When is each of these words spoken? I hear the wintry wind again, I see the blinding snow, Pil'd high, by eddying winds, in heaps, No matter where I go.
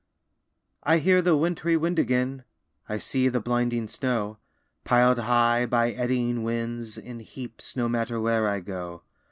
I 0.81 0.97
hear 0.97 1.21
the 1.21 1.37
wintry 1.37 1.77
wind 1.77 1.99
again, 1.99 2.43
I 2.89 2.97
see 2.97 3.27
the 3.29 3.39
blinding 3.39 3.87
snow, 3.87 4.39
Pil'd 4.83 5.19
high, 5.19 5.67
by 5.67 5.91
eddying 5.91 6.41
winds, 6.41 6.97
in 6.97 7.19
heaps, 7.19 7.75
No 7.75 7.87
matter 7.87 8.19
where 8.19 8.47
I 8.47 8.61
go. 8.61 9.03